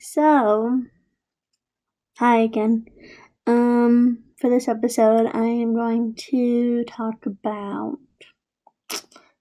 [0.00, 0.82] So,
[2.18, 2.86] hi again.
[3.46, 7.98] Um, for this episode, I am going to talk about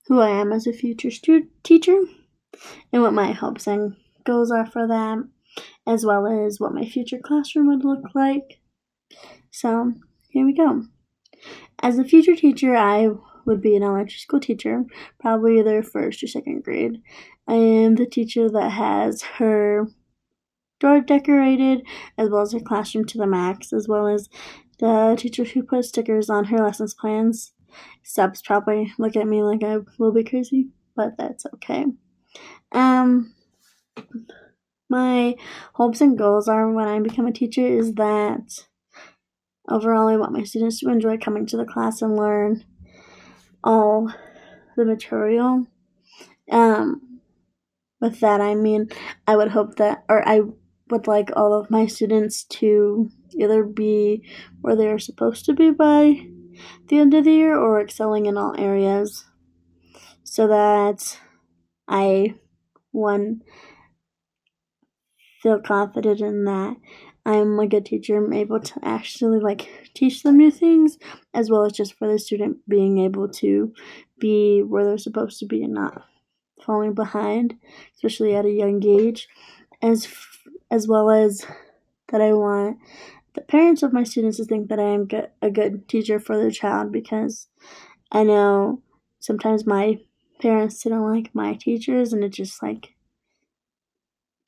[0.06, 2.00] who I am as a future student teacher
[2.94, 3.96] and what my hopes and
[4.26, 5.28] goals are for that,
[5.88, 8.60] as well as what my future classroom would look like.
[9.50, 9.94] So,
[10.30, 10.84] here we go.
[11.82, 13.10] As a future teacher, I
[13.46, 14.84] would be an elementary school teacher,
[15.20, 17.02] probably either first or second grade.
[17.48, 19.88] I am the teacher that has her
[20.80, 21.86] door decorated,
[22.18, 24.30] as well as her classroom to the max, as well as
[24.80, 27.54] the teacher who puts stickers on her lessons plans.
[28.04, 31.86] Subs probably look at me like I will be crazy, but that's okay.
[32.72, 33.34] Um,
[34.90, 35.36] my
[35.74, 38.66] hopes and goals are when I become a teacher is that
[39.70, 42.64] overall I want my students to enjoy coming to the class and learn
[43.64, 44.14] all
[44.76, 45.68] the material.
[46.52, 47.22] Um,
[48.02, 48.90] with that, I mean,
[49.28, 50.42] I would hope that, or I
[50.90, 54.24] would like all of my students to either be
[54.62, 56.26] where they are supposed to be by
[56.88, 59.26] the end of the year or excelling in all areas
[60.24, 61.20] so that
[61.88, 62.36] I,
[62.92, 63.42] one,
[65.42, 66.76] feel confident in that
[67.26, 68.18] I'm a good teacher.
[68.18, 70.98] I'm able to actually like teach them new things,
[71.34, 73.74] as well as just for the student being able to
[74.20, 76.04] be where they're supposed to be and not
[76.66, 77.56] falling behind,
[77.96, 79.28] especially at a young age,
[79.82, 80.08] as
[80.72, 81.46] as well as
[82.10, 82.78] that I want
[83.36, 86.38] the parents of my students to think that I am good, a good teacher for
[86.38, 87.48] their child because
[88.12, 88.82] I know
[89.20, 90.00] sometimes my
[90.42, 92.96] parents didn't like my teachers, and it's just like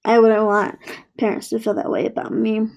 [0.03, 0.79] I wouldn't want
[1.17, 2.67] parents to feel that way about me.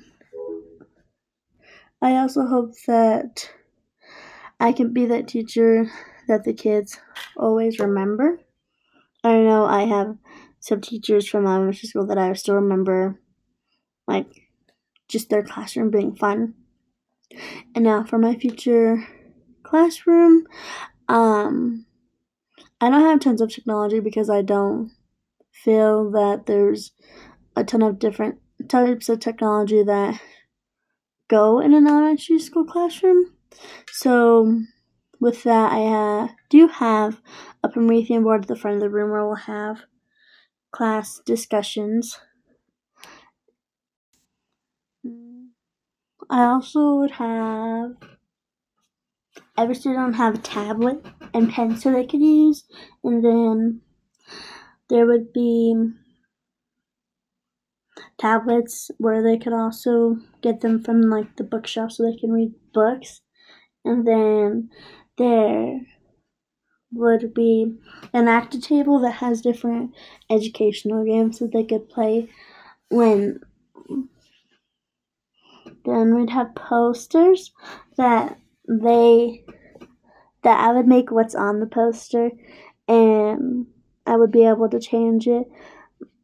[2.02, 3.50] I also hope that
[4.60, 5.90] I can be that teacher
[6.28, 6.98] that the kids
[7.36, 8.40] always remember.
[9.22, 10.16] I know I have
[10.60, 13.20] some teachers from elementary school that I still remember,
[14.06, 14.26] like
[15.08, 16.54] just their classroom being fun.
[17.74, 19.06] And now for my future
[19.62, 20.46] classroom,
[21.08, 21.86] um,
[22.80, 24.92] I don't have tons of technology because I don't
[25.64, 26.92] feel that there's
[27.56, 28.38] a ton of different
[28.68, 30.20] types of technology that
[31.28, 33.32] go in an elementary school classroom.
[33.90, 34.60] So,
[35.20, 37.20] with that, I uh, do have
[37.62, 39.82] a Promethean board at the front of the room where we'll have
[40.70, 42.18] class discussions.
[46.30, 47.92] I also would have
[49.56, 52.64] every student have a tablet and pencil they could use,
[53.02, 53.80] and then
[54.88, 55.74] there would be
[58.18, 62.52] tablets where they could also get them from like the bookshop so they can read
[62.72, 63.20] books.
[63.84, 64.70] And then
[65.18, 65.80] there
[66.92, 67.76] would be
[68.12, 69.92] an active table that has different
[70.30, 72.28] educational games that they could play
[72.88, 73.40] when
[75.84, 77.52] then we'd have posters
[77.96, 79.44] that they
[80.42, 82.30] that I would make what's on the poster.
[82.86, 83.66] And
[84.06, 85.46] I would be able to change it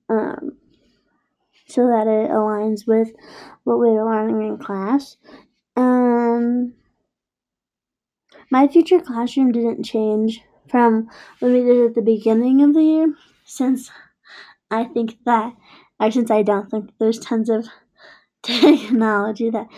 [0.08, 0.56] um,
[1.66, 3.10] so that it aligns with
[3.64, 5.16] what we were learning in class.
[5.76, 6.74] Um,
[8.50, 11.08] my future classroom didn't change from
[11.38, 13.14] what we did at the beginning of the year,
[13.44, 13.90] since
[14.70, 15.54] I think that,
[15.98, 17.66] or since I don't think there's tons of
[18.42, 19.68] technology that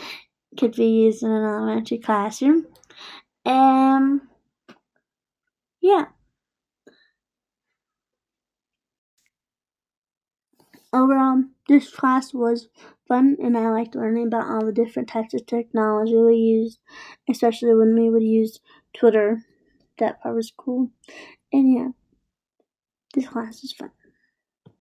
[0.58, 2.66] could be used in an elementary classroom.
[3.44, 4.28] Um,
[5.80, 6.06] yeah.
[10.92, 12.68] Overall, this class was
[13.08, 16.78] fun and I liked learning about all the different types of technology we used,
[17.28, 18.60] especially when we would use
[18.94, 19.42] Twitter.
[19.98, 20.90] That part was cool.
[21.52, 21.88] And yeah,
[23.14, 23.90] this class was fun.